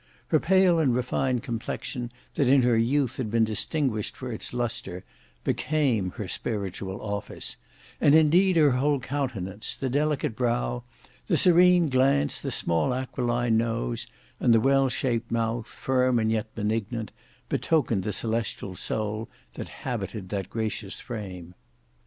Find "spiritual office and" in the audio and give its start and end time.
6.27-8.15